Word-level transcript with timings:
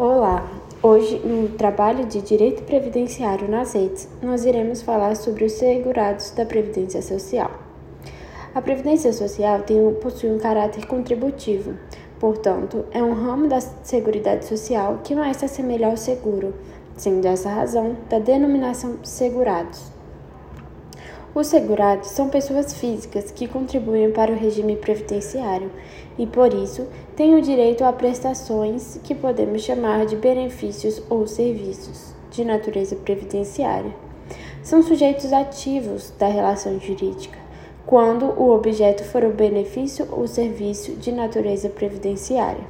Olá! 0.00 0.48
Hoje, 0.80 1.18
no 1.26 1.48
trabalho 1.48 2.06
de 2.06 2.22
Direito 2.22 2.62
Previdenciário 2.62 3.50
nas 3.50 3.72
redes, 3.72 4.08
nós 4.22 4.44
iremos 4.44 4.80
falar 4.80 5.16
sobre 5.16 5.44
os 5.44 5.50
segurados 5.54 6.30
da 6.30 6.46
Previdência 6.46 7.02
Social. 7.02 7.50
A 8.54 8.62
Previdência 8.62 9.12
Social 9.12 9.62
tem, 9.62 9.92
possui 9.94 10.30
um 10.30 10.38
caráter 10.38 10.86
contributivo, 10.86 11.74
portanto, 12.20 12.84
é 12.92 13.02
um 13.02 13.12
ramo 13.12 13.48
da 13.48 13.60
Seguridade 13.60 14.44
Social 14.44 15.00
que 15.02 15.16
mais 15.16 15.38
se 15.38 15.46
assemelha 15.46 15.88
ao 15.88 15.96
seguro, 15.96 16.54
sendo 16.96 17.26
essa 17.26 17.48
a 17.48 17.54
razão 17.54 17.96
da 18.08 18.20
denominação 18.20 18.98
segurados. 19.02 19.97
Os 21.34 21.48
segurados 21.48 22.08
são 22.08 22.30
pessoas 22.30 22.72
físicas 22.72 23.30
que 23.30 23.46
contribuem 23.46 24.10
para 24.10 24.32
o 24.32 24.36
regime 24.36 24.76
previdenciário 24.76 25.70
e, 26.18 26.26
por 26.26 26.54
isso, 26.54 26.86
têm 27.14 27.34
o 27.34 27.42
direito 27.42 27.84
a 27.84 27.92
prestações 27.92 28.98
que 29.04 29.14
podemos 29.14 29.62
chamar 29.62 30.06
de 30.06 30.16
benefícios 30.16 31.02
ou 31.10 31.26
serviços 31.26 32.14
de 32.30 32.44
natureza 32.44 32.96
previdenciária. 32.96 33.94
São 34.62 34.82
sujeitos 34.82 35.32
ativos 35.32 36.12
da 36.18 36.28
relação 36.28 36.80
jurídica, 36.80 37.38
quando 37.86 38.26
o 38.26 38.50
objeto 38.50 39.04
for 39.04 39.22
o 39.22 39.30
benefício 39.30 40.08
ou 40.10 40.26
serviço 40.26 40.92
de 40.92 41.12
natureza 41.12 41.68
previdenciária. 41.68 42.64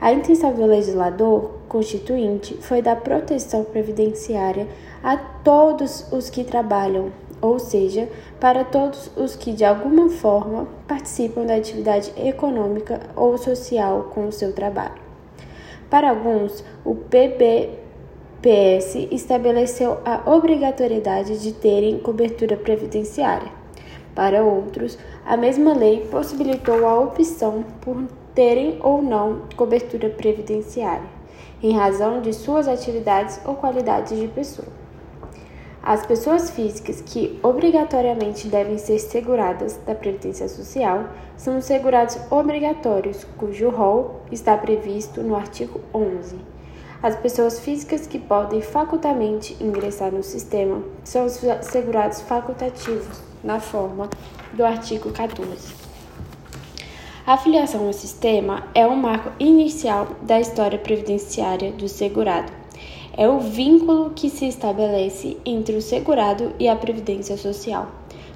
A 0.00 0.12
intenção 0.12 0.52
do 0.52 0.64
legislador 0.66 1.50
constituinte 1.68 2.54
foi 2.60 2.82
dar 2.82 2.96
proteção 2.96 3.64
previdenciária 3.64 4.66
a 5.02 5.16
todos 5.16 6.10
os 6.12 6.30
que 6.30 6.42
trabalham 6.42 7.12
ou 7.40 7.58
seja, 7.58 8.08
para 8.38 8.64
todos 8.64 9.10
os 9.16 9.34
que 9.34 9.52
de 9.52 9.64
alguma 9.64 10.08
forma 10.10 10.68
participam 10.86 11.44
da 11.44 11.54
atividade 11.54 12.12
econômica 12.16 13.00
ou 13.16 13.38
social 13.38 14.10
com 14.14 14.26
o 14.26 14.32
seu 14.32 14.52
trabalho. 14.52 15.00
Para 15.88 16.10
alguns, 16.10 16.64
o 16.84 16.94
PBPS 16.94 17.78
estabeleceu 19.10 19.98
a 20.04 20.22
obrigatoriedade 20.30 21.40
de 21.40 21.52
terem 21.52 21.98
cobertura 21.98 22.56
previdenciária. 22.56 23.50
Para 24.14 24.44
outros, 24.44 24.98
a 25.24 25.36
mesma 25.36 25.72
lei 25.72 26.06
possibilitou 26.10 26.86
a 26.86 26.98
opção 27.00 27.64
por 27.80 28.04
terem 28.34 28.78
ou 28.82 29.02
não 29.02 29.42
cobertura 29.56 30.08
previdenciária, 30.08 31.08
em 31.62 31.72
razão 31.72 32.20
de 32.20 32.32
suas 32.32 32.68
atividades 32.68 33.40
ou 33.44 33.54
qualidades 33.54 34.18
de 34.18 34.28
pessoa. 34.28 34.68
As 35.82 36.04
pessoas 36.04 36.50
físicas 36.50 37.00
que 37.00 37.40
obrigatoriamente 37.42 38.48
devem 38.48 38.76
ser 38.76 38.98
seguradas 38.98 39.78
da 39.86 39.94
Previdência 39.94 40.46
Social 40.46 41.08
são 41.38 41.56
os 41.56 41.64
segurados 41.64 42.18
obrigatórios, 42.30 43.24
cujo 43.38 43.70
rol 43.70 44.20
está 44.30 44.58
previsto 44.58 45.22
no 45.22 45.34
artigo 45.34 45.80
11. 45.94 46.36
As 47.02 47.16
pessoas 47.16 47.60
físicas 47.60 48.06
que 48.06 48.18
podem 48.18 48.60
facultamente 48.60 49.56
ingressar 49.58 50.12
no 50.12 50.22
sistema 50.22 50.82
são 51.02 51.24
os 51.24 51.40
segurados 51.62 52.20
facultativos, 52.20 53.22
na 53.42 53.58
forma 53.58 54.10
do 54.52 54.62
artigo 54.66 55.10
14. 55.10 55.72
A 57.26 57.38
filiação 57.38 57.86
ao 57.86 57.92
sistema 57.94 58.64
é 58.74 58.86
um 58.86 58.96
marco 58.96 59.32
inicial 59.38 60.08
da 60.20 60.38
história 60.38 60.78
previdenciária 60.78 61.72
do 61.72 61.88
segurado 61.88 62.59
é 63.20 63.28
o 63.28 63.38
vínculo 63.38 64.12
que 64.16 64.30
se 64.30 64.46
estabelece 64.48 65.36
entre 65.44 65.76
o 65.76 65.82
segurado 65.82 66.54
e 66.58 66.66
a 66.66 66.74
previdência 66.74 67.36
social, 67.36 67.88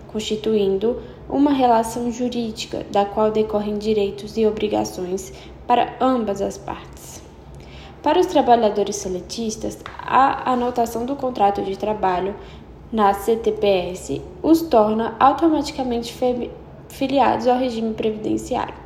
constituindo 0.09 1.01
uma 1.27 1.55
relação 1.55 2.13
jurídica 2.13 2.85
da 2.93 3.07
qual 3.07 3.31
decorrem 3.31 3.79
direitos 3.79 4.37
e 4.37 4.47
obrigações 4.47 5.33
para 5.67 5.97
ambas 6.03 6.43
as 6.43 6.59
partes. 6.59 7.23
Para 8.03 8.21
os 8.21 8.27
trabalhadores 8.27 8.97
seletistas, 8.97 9.79
a 9.99 10.53
anotação 10.53 11.07
do 11.07 11.17
contrato 11.17 11.63
de 11.63 11.79
trabalho 11.79 12.37
na 12.93 13.15
CTPS 13.15 14.21
os 14.43 14.61
torna 14.61 15.17
automaticamente 15.19 16.15
filiados 16.91 17.47
ao 17.47 17.57
regime 17.57 17.95
previdenciário 17.95 18.84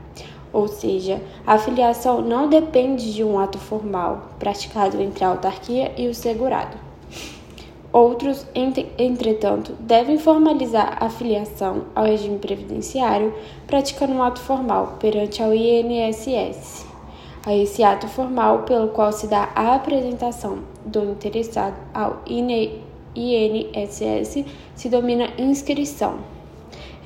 ou 0.52 0.68
seja, 0.68 1.20
a 1.46 1.58
filiação 1.58 2.20
não 2.20 2.48
depende 2.48 3.12
de 3.12 3.22
um 3.22 3.38
ato 3.38 3.58
formal 3.58 4.28
praticado 4.38 5.00
entre 5.00 5.24
a 5.24 5.28
autarquia 5.28 5.92
e 5.96 6.08
o 6.08 6.14
segurado. 6.14 6.76
Outros, 7.92 8.46
entretanto, 8.98 9.72
devem 9.80 10.18
formalizar 10.18 10.98
a 11.00 11.08
filiação 11.08 11.84
ao 11.94 12.04
regime 12.04 12.38
previdenciário 12.38 13.32
praticando 13.66 14.12
um 14.12 14.22
ato 14.22 14.40
formal 14.40 14.98
perante 15.00 15.42
ao 15.42 15.54
INSS. 15.54 16.86
A 17.46 17.54
esse 17.54 17.82
ato 17.82 18.06
formal 18.06 18.64
pelo 18.64 18.88
qual 18.88 19.10
se 19.10 19.26
dá 19.26 19.48
a 19.54 19.74
apresentação 19.74 20.58
do 20.84 21.02
interessado 21.02 21.76
ao 21.94 22.22
INSS 22.26 22.74
se 24.74 24.88
domina 24.90 25.30
inscrição. 25.38 26.37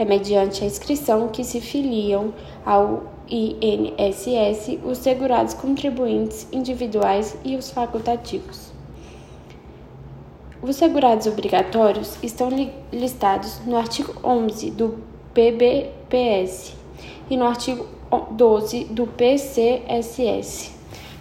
É 0.03 0.05
mediante 0.05 0.65
a 0.65 0.67
inscrição 0.67 1.29
que 1.29 1.45
se 1.45 1.61
filiam 1.61 2.35
ao 2.67 3.05
INSS 3.31 4.81
os 4.85 4.99
segurados 4.99 5.55
contribuintes 5.55 6.49
individuais 6.51 7.37
e 7.45 7.55
os 7.55 7.71
facultativos. 7.71 8.73
Os 10.61 10.75
segurados 10.75 11.29
obrigatórios 11.29 12.19
estão 12.21 12.49
listados 12.93 13.61
no 13.65 13.77
artigo 13.77 14.13
11 14.25 14.73
do 14.73 14.99
PBPS 15.33 16.75
e 17.31 17.37
no 17.37 17.47
artigo 17.47 17.87
12 18.33 18.87
do 18.87 19.07
PCSS. 19.07 20.73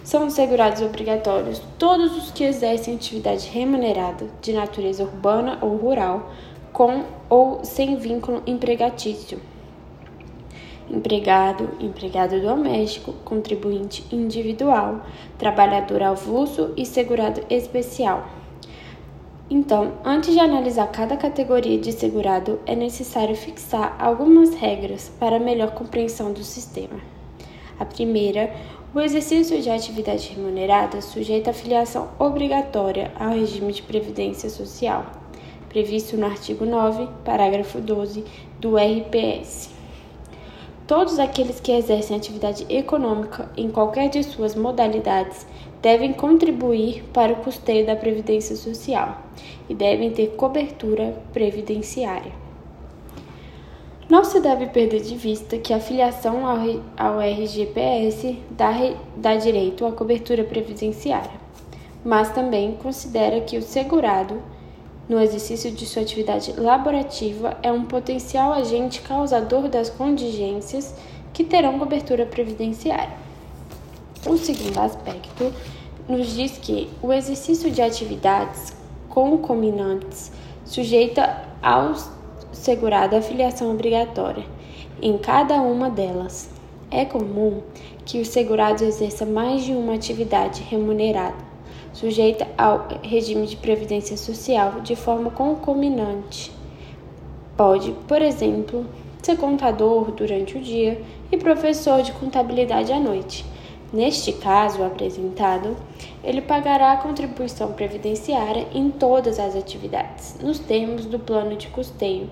São 0.02 0.28
segurados 0.28 0.82
obrigatórios 0.82 1.62
todos 1.78 2.16
os 2.16 2.32
que 2.32 2.42
exercem 2.42 2.96
atividade 2.96 3.48
remunerada 3.48 4.26
de 4.40 4.52
natureza 4.52 5.04
urbana 5.04 5.58
ou 5.62 5.76
rural, 5.76 6.32
com 6.72 7.04
ou 7.28 7.64
sem 7.64 7.96
vínculo 7.96 8.42
empregatício 8.46 9.40
empregado, 10.92 11.70
empregado 11.80 12.40
doméstico, 12.40 13.12
contribuinte 13.24 14.04
individual, 14.12 15.00
trabalhador 15.38 16.02
avulso 16.02 16.72
e 16.76 16.84
segurado 16.84 17.42
especial. 17.48 18.26
Então, 19.50 19.92
antes 20.04 20.32
de 20.32 20.40
analisar 20.40 20.86
cada 20.88 21.16
categoria 21.16 21.78
de 21.78 21.92
segurado, 21.92 22.60
é 22.66 22.74
necessário 22.74 23.36
fixar 23.36 23.96
algumas 23.98 24.54
regras 24.54 25.10
para 25.18 25.38
melhor 25.38 25.72
compreensão 25.72 26.32
do 26.32 26.44
sistema. 26.44 27.00
A 27.78 27.84
primeira, 27.84 28.54
o 28.94 29.00
exercício 29.00 29.60
de 29.60 29.68
atividade 29.68 30.32
remunerada 30.34 31.00
sujeita 31.00 31.50
à 31.50 31.54
filiação 31.54 32.08
obrigatória 32.18 33.10
ao 33.18 33.30
regime 33.30 33.72
de 33.72 33.82
previdência 33.82 34.48
social, 34.48 35.21
previsto 35.72 36.18
no 36.18 36.26
artigo 36.26 36.66
9, 36.66 37.08
parágrafo 37.24 37.80
12 37.80 38.22
do 38.60 38.76
RPS. 38.76 39.70
Todos 40.86 41.18
aqueles 41.18 41.58
que 41.58 41.72
exercem 41.72 42.16
atividade 42.16 42.66
econômica 42.68 43.50
em 43.56 43.70
qualquer 43.70 44.10
de 44.10 44.22
suas 44.22 44.54
modalidades 44.54 45.46
devem 45.80 46.12
contribuir 46.12 47.02
para 47.12 47.32
o 47.32 47.36
custeio 47.36 47.86
da 47.86 47.96
Previdência 47.96 48.54
Social 48.54 49.22
e 49.68 49.74
devem 49.74 50.10
ter 50.10 50.36
cobertura 50.36 51.16
previdenciária. 51.32 52.32
Não 54.10 54.24
se 54.24 54.40
deve 54.40 54.66
perder 54.66 55.00
de 55.00 55.16
vista 55.16 55.56
que 55.56 55.72
a 55.72 55.80
filiação 55.80 56.46
ao, 56.46 57.18
RGPS 57.18 58.36
dá, 58.50 58.72
dá 59.16 59.36
direito 59.36 59.86
à 59.86 59.92
cobertura 59.92 60.44
previdenciária, 60.44 61.40
mas 62.04 62.30
também 62.30 62.74
considera 62.74 63.40
que 63.40 63.56
o 63.56 63.62
segurado 63.62 64.42
no 65.12 65.20
exercício 65.20 65.70
de 65.70 65.84
sua 65.84 66.00
atividade 66.00 66.54
laborativa 66.58 67.58
é 67.62 67.70
um 67.70 67.84
potencial 67.84 68.50
agente 68.50 69.02
causador 69.02 69.68
das 69.68 69.90
contingências 69.90 70.94
que 71.34 71.44
terão 71.44 71.78
cobertura 71.78 72.24
previdenciária. 72.24 73.14
O 74.26 74.38
segundo 74.38 74.78
aspecto 74.78 75.52
nos 76.08 76.34
diz 76.34 76.56
que 76.56 76.88
o 77.02 77.12
exercício 77.12 77.70
de 77.70 77.82
atividades 77.82 78.72
concomitantes 79.10 80.32
sujeita 80.64 81.44
ao 81.60 81.92
segurado 82.50 83.14
a 83.14 83.20
filiação 83.20 83.70
obrigatória 83.70 84.46
em 85.02 85.18
cada 85.18 85.60
uma 85.60 85.90
delas. 85.90 86.48
É 86.90 87.04
comum 87.04 87.60
que 88.06 88.18
o 88.18 88.24
segurado 88.24 88.82
exerça 88.82 89.26
mais 89.26 89.62
de 89.62 89.72
uma 89.72 89.94
atividade 89.94 90.62
remunerada 90.62 91.51
sujeita 91.92 92.46
ao 92.56 92.88
regime 93.02 93.46
de 93.46 93.56
previdência 93.56 94.16
social 94.16 94.80
de 94.80 94.96
forma 94.96 95.30
concomitante. 95.30 96.52
Pode, 97.56 97.92
por 98.08 98.22
exemplo, 98.22 98.86
ser 99.22 99.36
contador 99.36 100.10
durante 100.10 100.56
o 100.56 100.60
dia 100.60 101.00
e 101.30 101.36
professor 101.36 102.02
de 102.02 102.12
contabilidade 102.12 102.92
à 102.92 102.98
noite. 102.98 103.44
Neste 103.92 104.32
caso 104.32 104.82
apresentado, 104.82 105.76
ele 106.24 106.40
pagará 106.40 106.92
a 106.92 106.96
contribuição 106.96 107.72
previdenciária 107.72 108.66
em 108.72 108.90
todas 108.90 109.38
as 109.38 109.54
atividades, 109.54 110.38
nos 110.42 110.58
termos 110.58 111.04
do 111.04 111.18
plano 111.18 111.56
de 111.56 111.68
custeio. 111.68 112.30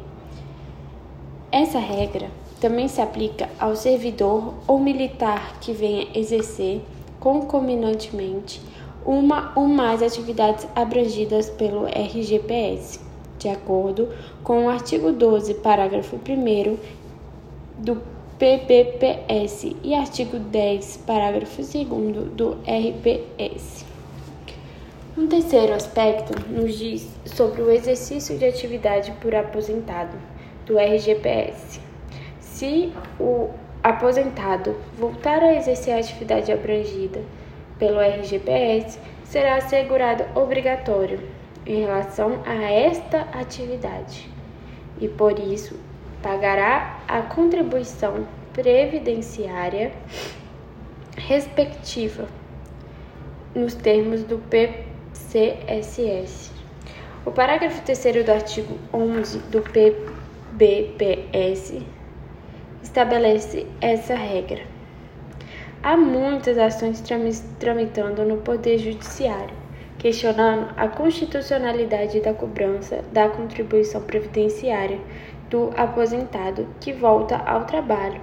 Essa 1.53 1.79
regra 1.79 2.31
também 2.61 2.89
se 2.89 3.01
aplica 3.01 3.49
ao 3.59 3.77
servidor 3.77 4.55
ou 4.67 4.79
militar 4.79 5.59
que 5.61 5.73
venha 5.73 6.07
exercer 6.15 6.81
concomitantemente 7.19 8.63
uma 9.05 9.53
ou 9.55 9.67
mais 9.67 10.03
atividades 10.03 10.67
abrangidas 10.75 11.49
pelo 11.51 11.87
RGPS, 11.87 13.01
de 13.39 13.49
acordo 13.49 14.09
com 14.43 14.67
o 14.67 14.69
artigo 14.69 15.13
12, 15.13 15.55
parágrafo 15.55 16.17
1 16.17 16.77
do 17.79 18.01
PBPS 18.39 19.77
e 19.83 19.95
artigo 19.95 20.39
10, 20.39 20.99
parágrafo 21.07 21.63
2 21.63 21.87
do 22.33 22.59
RPS. 22.65 23.85
Um 25.17 25.27
terceiro 25.27 25.75
aspecto 25.75 26.33
nos 26.51 26.79
diz 26.79 27.09
sobre 27.27 27.61
o 27.63 27.71
exercício 27.71 28.39
de 28.39 28.47
atividade 28.47 29.13
por 29.21 29.35
aposentado 29.35 30.17
do 30.65 30.79
RGPS. 30.79 31.81
Se 32.41 32.93
o 33.19 33.51
aposentado 33.83 34.77
voltar 34.99 35.43
a 35.43 35.55
exercer 35.57 35.95
a 35.95 35.99
atividade 35.99 36.53
abrangida 36.53 37.23
pelo 37.81 38.01
RGPS, 38.01 39.01
será 39.25 39.57
assegurado 39.57 40.25
obrigatório 40.39 41.19
em 41.67 41.81
relação 41.81 42.41
a 42.47 42.55
esta 42.55 43.23
atividade 43.33 44.31
e, 45.01 45.09
por 45.09 45.37
isso, 45.39 45.75
pagará 46.23 47.01
a 47.09 47.23
contribuição 47.23 48.27
previdenciária 48.53 49.91
respectiva 51.17 52.29
nos 53.55 53.75
termos 53.75 54.23
do 54.25 54.39
PCSS. 55.13 56.51
O 57.25 57.31
parágrafo 57.31 57.81
3 57.83 58.25
do 58.25 58.33
artigo 58.33 58.79
11 58.93 59.39
do 59.51 59.63
PBPS 60.59 61.83
estabelece 62.83 63.67
essa 63.81 64.15
regra. 64.15 64.80
Há 65.83 65.97
muitas 65.97 66.59
ações 66.59 67.03
tramitando 67.59 68.23
no 68.23 68.37
Poder 68.37 68.77
Judiciário, 68.77 69.57
questionando 69.97 70.75
a 70.77 70.87
constitucionalidade 70.89 72.21
da 72.21 72.35
cobrança 72.35 73.03
da 73.11 73.31
contribuição 73.31 74.03
previdenciária 74.03 75.01
do 75.49 75.71
aposentado 75.75 76.69
que 76.83 76.93
volta 76.93 77.39
ao 77.39 77.65
trabalho. 77.65 78.21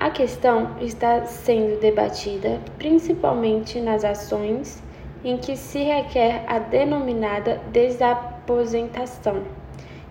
A 0.00 0.10
questão 0.10 0.76
está 0.80 1.24
sendo 1.24 1.78
debatida 1.80 2.58
principalmente 2.76 3.80
nas 3.80 4.04
ações 4.04 4.82
em 5.22 5.36
que 5.36 5.56
se 5.56 5.84
requer 5.84 6.42
a 6.48 6.58
denominada 6.58 7.60
desaposentação, 7.70 9.44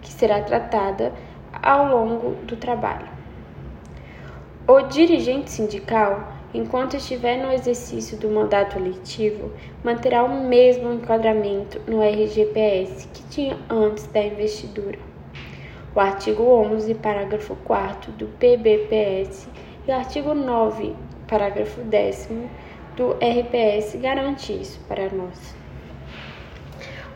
que 0.01 0.09
será 0.09 0.41
tratada 0.41 1.11
ao 1.61 1.89
longo 1.89 2.35
do 2.45 2.55
trabalho. 2.55 3.16
O 4.69 4.81
dirigente 4.81 5.49
sindical, 5.49 6.27
enquanto 6.53 6.97
estiver 6.97 7.37
no 7.37 7.53
exercício 7.53 8.17
do 8.17 8.29
mandato 8.29 8.77
letivo, 8.77 9.49
manterá 9.81 10.25
o 10.25 10.43
mesmo 10.43 10.91
enquadramento 10.91 11.79
no 11.87 12.01
RGPS 12.01 13.07
que 13.13 13.23
tinha 13.29 13.57
antes 13.69 14.07
da 14.07 14.21
investidura. 14.21 14.99
O 15.95 15.99
artigo 16.01 16.43
11, 16.43 16.95
parágrafo 16.95 17.55
4 17.63 18.11
do 18.11 18.27
PBPS 18.27 19.47
e 19.87 19.91
o 19.91 19.95
artigo 19.95 20.33
9, 20.33 20.93
parágrafo 21.29 21.79
10 21.79 22.29
do 22.97 23.13
RPS 23.13 23.95
garante 24.01 24.51
isso 24.51 24.81
para 24.85 25.09
nós. 25.09 25.55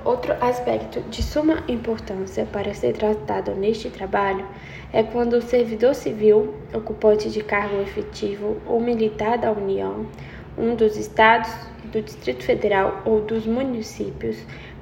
Outro 0.04 0.34
aspecto 0.42 1.00
de 1.12 1.22
suma 1.22 1.64
importância 1.68 2.48
para 2.52 2.74
ser 2.74 2.94
tratado 2.94 3.52
neste 3.52 3.88
trabalho 3.90 4.48
é 4.92 5.04
quando 5.04 5.34
o 5.34 5.42
servidor 5.44 5.94
civil, 5.94 6.56
ocupante 6.74 7.30
de 7.30 7.44
cargo 7.44 7.80
efetivo 7.82 8.58
ou 8.66 8.80
militar 8.80 9.38
da 9.38 9.52
União, 9.52 10.08
um 10.58 10.76
dos 10.76 10.98
estados, 10.98 11.52
do 11.92 12.02
Distrito 12.02 12.44
Federal 12.44 13.04
ou 13.06 13.22
dos 13.22 13.46
municípios, 13.46 14.38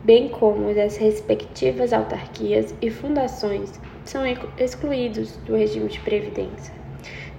bem 0.05 0.29
como 0.29 0.73
das 0.73 0.95
respectivas 0.95 1.91
autarquias 1.91 2.73
e 2.81 2.89
fundações, 2.89 3.79
são 4.05 4.23
excluídos 4.57 5.35
do 5.45 5.53
regime 5.53 5.89
de 5.89 5.99
previdência, 5.99 6.73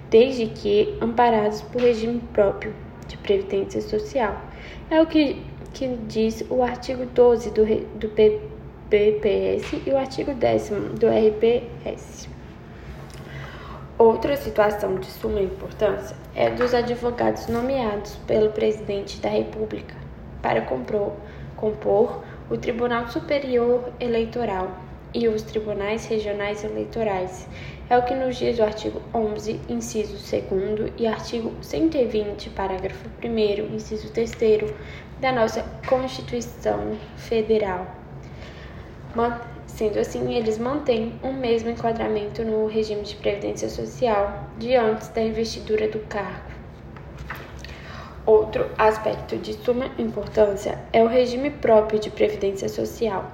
desde 0.09 0.45
que 0.45 0.95
amparados 1.01 1.63
por 1.63 1.81
regime 1.81 2.21
próprio 2.31 2.75
de 3.07 3.17
previdência 3.17 3.81
social. 3.81 4.39
É 4.89 5.01
o 5.01 5.07
que 5.07 5.43
que 5.73 5.87
diz 6.07 6.43
o 6.49 6.63
artigo 6.63 7.05
12 7.05 7.49
do, 7.51 7.65
do 7.97 8.09
PPS 8.89 9.81
e 9.85 9.89
o 9.89 9.97
artigo 9.97 10.33
10 10.33 10.69
do 10.99 11.07
RPS. 11.07 12.29
Outra 13.97 14.35
situação 14.35 14.95
de 14.95 15.05
suma 15.05 15.39
importância 15.39 16.15
é 16.35 16.49
dos 16.49 16.73
advogados 16.73 17.47
nomeados 17.47 18.15
pelo 18.25 18.49
presidente 18.51 19.19
da 19.19 19.29
República 19.29 19.95
para 20.41 20.61
compor, 20.61 21.13
compor 21.55 22.23
o 22.49 22.57
Tribunal 22.57 23.07
Superior 23.09 23.91
Eleitoral 23.99 24.71
e 25.13 25.27
os 25.27 25.43
tribunais 25.43 26.05
regionais 26.07 26.63
eleitorais. 26.63 27.47
É 27.91 27.97
o 27.97 28.03
que 28.03 28.15
nos 28.15 28.37
diz 28.37 28.57
o 28.57 28.63
artigo 28.63 29.01
11, 29.13 29.59
inciso 29.67 30.13
2 30.13 30.93
e 30.97 31.05
artigo 31.05 31.51
120, 31.61 32.49
parágrafo 32.51 33.09
1 33.21 33.75
inciso 33.75 34.09
3 34.13 34.31
da 35.19 35.33
nossa 35.33 35.61
Constituição 35.85 36.95
Federal. 37.17 37.85
Sendo 39.67 39.99
assim, 39.99 40.33
eles 40.33 40.57
mantêm 40.57 41.19
o 41.21 41.33
mesmo 41.33 41.69
enquadramento 41.69 42.45
no 42.45 42.65
regime 42.65 43.01
de 43.01 43.17
previdência 43.17 43.67
social 43.67 44.47
de 44.57 44.73
antes 44.73 45.09
da 45.09 45.21
investidura 45.21 45.89
do 45.89 45.99
cargo. 46.07 46.49
Outro 48.25 48.71
aspecto 48.77 49.35
de 49.35 49.51
suma 49.51 49.91
importância 49.97 50.79
é 50.93 51.03
o 51.03 51.07
regime 51.07 51.49
próprio 51.49 51.99
de 51.99 52.09
previdência 52.09 52.69
social 52.69 53.29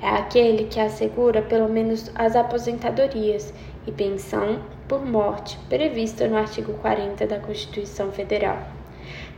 é 0.00 0.08
aquele 0.08 0.64
que 0.64 0.78
assegura 0.78 1.42
pelo 1.42 1.68
menos 1.68 2.10
as 2.14 2.36
aposentadorias 2.36 3.52
e 3.86 3.92
pensão 3.92 4.60
por 4.86 5.04
morte 5.04 5.58
prevista 5.68 6.28
no 6.28 6.36
artigo 6.36 6.74
40 6.74 7.26
da 7.26 7.38
Constituição 7.38 8.12
Federal. 8.12 8.58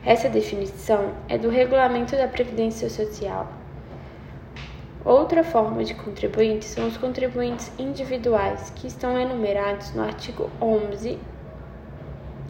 Essa 0.04 0.28
definição 0.28 1.12
é 1.28 1.38
do 1.38 1.48
Regulamento 1.48 2.16
da 2.16 2.28
Previdência 2.28 2.88
Social. 2.90 3.50
Outra 5.04 5.42
forma 5.42 5.82
de 5.82 5.94
contribuinte 5.94 6.66
são 6.66 6.88
os 6.88 6.96
contribuintes 6.98 7.72
individuais, 7.78 8.70
que 8.76 8.86
estão 8.86 9.18
enumerados 9.18 9.94
no 9.94 10.02
artigo 10.02 10.50
11, 10.60 11.18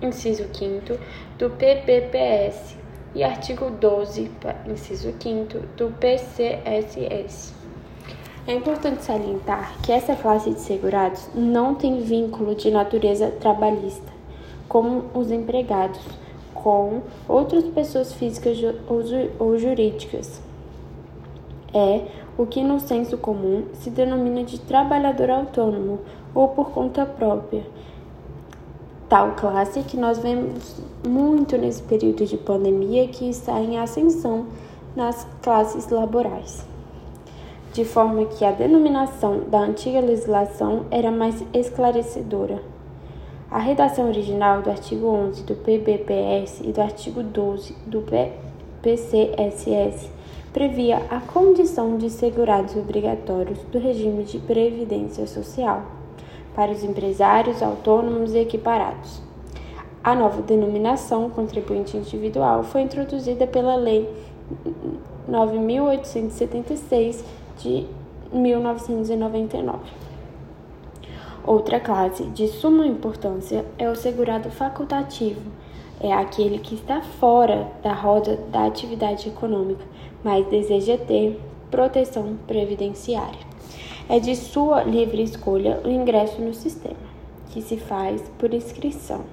inciso 0.02 0.48
5 0.52 0.98
do 1.38 1.50
PPPS 1.50 2.76
e 3.14 3.22
artigo 3.22 3.70
12, 3.70 4.30
inciso 4.66 5.14
5 5.20 5.58
do 5.76 5.92
PCSS. 5.92 7.59
É 8.50 8.54
importante 8.54 9.04
salientar 9.04 9.74
que 9.80 9.92
essa 9.92 10.16
classe 10.16 10.50
de 10.50 10.58
segurados 10.58 11.28
não 11.36 11.72
tem 11.72 12.00
vínculo 12.00 12.52
de 12.52 12.68
natureza 12.68 13.30
trabalhista, 13.30 14.12
como 14.68 15.04
os 15.14 15.30
empregados, 15.30 16.00
com 16.52 17.00
outras 17.28 17.62
pessoas 17.66 18.12
físicas 18.12 18.58
ou 19.38 19.56
jurídicas. 19.56 20.42
É 21.72 22.08
o 22.36 22.44
que 22.44 22.60
no 22.60 22.80
senso 22.80 23.16
comum 23.16 23.66
se 23.74 23.88
denomina 23.88 24.42
de 24.42 24.58
trabalhador 24.58 25.30
autônomo 25.30 26.00
ou 26.34 26.48
por 26.48 26.70
conta 26.72 27.06
própria. 27.06 27.64
Tal 29.08 29.36
classe 29.36 29.84
que 29.84 29.96
nós 29.96 30.18
vemos 30.18 30.82
muito 31.06 31.56
nesse 31.56 31.84
período 31.84 32.26
de 32.26 32.36
pandemia 32.36 33.06
que 33.06 33.30
está 33.30 33.60
em 33.60 33.78
ascensão 33.78 34.46
nas 34.96 35.24
classes 35.40 35.88
laborais 35.88 36.68
de 37.72 37.84
forma 37.84 38.24
que 38.24 38.44
a 38.44 38.50
denominação 38.50 39.44
da 39.48 39.60
antiga 39.60 40.00
legislação 40.00 40.86
era 40.90 41.10
mais 41.10 41.44
esclarecedora. 41.54 42.60
A 43.50 43.58
redação 43.58 44.08
original 44.08 44.62
do 44.62 44.70
artigo 44.70 45.06
11 45.06 45.42
do 45.44 45.54
PBPS 45.54 46.62
e 46.64 46.72
do 46.72 46.80
artigo 46.80 47.22
12 47.22 47.74
do 47.86 48.04
PCSS 48.82 50.10
previa 50.52 50.98
a 51.10 51.20
condição 51.20 51.96
de 51.96 52.10
segurados 52.10 52.76
obrigatórios 52.76 53.58
do 53.72 53.78
regime 53.78 54.24
de 54.24 54.38
previdência 54.38 55.26
social 55.26 55.82
para 56.54 56.72
os 56.72 56.82
empresários 56.82 57.62
autônomos 57.62 58.34
e 58.34 58.38
equiparados. 58.38 59.22
A 60.02 60.14
nova 60.14 60.42
denominação 60.42 61.28
contribuinte 61.30 61.96
individual 61.96 62.64
foi 62.64 62.82
introduzida 62.82 63.46
pela 63.46 63.76
Lei 63.76 64.08
9876 65.28 67.24
de 67.62 67.86
1999. 68.32 69.78
Outra 71.46 71.80
classe 71.80 72.24
de 72.24 72.48
suma 72.48 72.86
importância 72.86 73.64
é 73.78 73.88
o 73.88 73.96
segurado 73.96 74.50
facultativo. 74.50 75.40
É 76.00 76.12
aquele 76.12 76.58
que 76.58 76.74
está 76.74 77.00
fora 77.00 77.70
da 77.82 77.92
roda 77.92 78.36
da 78.50 78.66
atividade 78.66 79.28
econômica, 79.28 79.84
mas 80.22 80.46
deseja 80.46 80.96
ter 80.96 81.40
proteção 81.70 82.36
previdenciária. 82.46 83.50
É 84.08 84.18
de 84.18 84.34
sua 84.34 84.82
livre 84.82 85.22
escolha 85.22 85.80
o 85.84 85.88
ingresso 85.88 86.40
no 86.40 86.52
sistema, 86.52 86.96
que 87.50 87.62
se 87.62 87.76
faz 87.76 88.22
por 88.38 88.52
inscrição. 88.52 89.24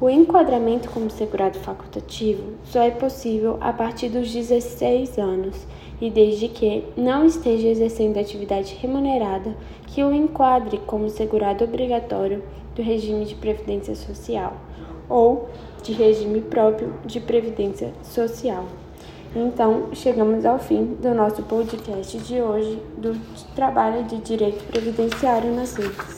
O 0.00 0.08
enquadramento 0.08 0.88
como 0.90 1.10
segurado 1.10 1.58
facultativo 1.58 2.52
só 2.64 2.80
é 2.82 2.90
possível 2.90 3.58
a 3.60 3.72
partir 3.72 4.08
dos 4.08 4.32
16 4.32 5.18
anos 5.18 5.66
e 6.00 6.10
desde 6.10 6.48
que 6.48 6.84
não 6.96 7.24
esteja 7.24 7.68
exercendo 7.68 8.18
atividade 8.18 8.76
remunerada 8.80 9.56
que 9.86 10.02
o 10.02 10.12
enquadre 10.12 10.78
como 10.86 11.08
segurado 11.08 11.64
obrigatório 11.64 12.42
do 12.74 12.82
regime 12.82 13.24
de 13.24 13.34
previdência 13.34 13.94
social 13.96 14.56
ou 15.08 15.48
de 15.82 15.92
regime 15.92 16.40
próprio 16.40 16.92
de 17.04 17.20
previdência 17.20 17.92
social. 18.02 18.64
Então, 19.34 19.88
chegamos 19.92 20.44
ao 20.46 20.58
fim 20.58 20.84
do 20.84 21.14
nosso 21.14 21.42
podcast 21.42 22.16
de 22.18 22.40
hoje 22.40 22.80
do 22.96 23.14
trabalho 23.54 24.04
de 24.04 24.18
direito 24.18 24.64
previdenciário 24.64 25.54
nas 25.54 25.74
redes. 25.74 26.17